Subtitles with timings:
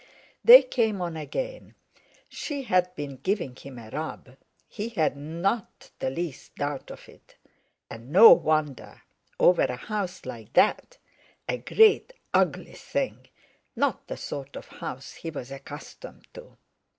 [0.43, 1.75] They came on again.
[2.27, 4.35] She had been giving him a rub,
[4.67, 7.35] he had not the least doubt of it,
[7.87, 9.03] and no wonder,
[9.39, 13.27] over a house like that—a great ugly thing,
[13.75, 16.57] not the sort of house he was accustomed to.